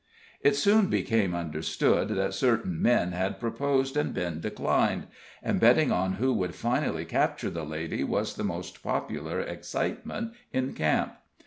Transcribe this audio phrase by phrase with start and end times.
[0.41, 5.05] It soon became understood that certain men had proposed and been declined,
[5.43, 10.73] and betting on who would finally capture the lady was the most popular excitement in
[10.73, 11.17] camp.